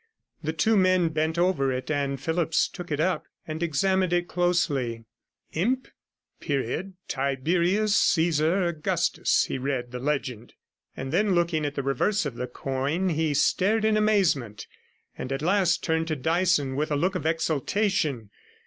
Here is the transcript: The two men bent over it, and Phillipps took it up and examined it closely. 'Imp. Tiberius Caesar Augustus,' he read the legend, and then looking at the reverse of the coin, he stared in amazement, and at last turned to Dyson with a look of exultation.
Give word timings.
The 0.41 0.51
two 0.51 0.75
men 0.77 1.09
bent 1.09 1.37
over 1.37 1.71
it, 1.71 1.91
and 1.91 2.19
Phillipps 2.19 2.67
took 2.67 2.89
it 2.89 2.99
up 2.99 3.27
and 3.47 3.61
examined 3.61 4.11
it 4.11 4.27
closely. 4.27 5.05
'Imp. 5.53 5.89
Tiberius 6.41 7.95
Caesar 7.97 8.63
Augustus,' 8.65 9.43
he 9.43 9.59
read 9.59 9.91
the 9.91 9.99
legend, 9.99 10.55
and 10.97 11.11
then 11.13 11.35
looking 11.35 11.65
at 11.67 11.75
the 11.75 11.83
reverse 11.83 12.25
of 12.25 12.33
the 12.33 12.47
coin, 12.47 13.09
he 13.09 13.35
stared 13.35 13.85
in 13.85 13.95
amazement, 13.95 14.65
and 15.19 15.31
at 15.31 15.43
last 15.43 15.83
turned 15.83 16.07
to 16.07 16.15
Dyson 16.15 16.75
with 16.75 16.89
a 16.89 16.95
look 16.95 17.13
of 17.13 17.27
exultation. 17.27 18.31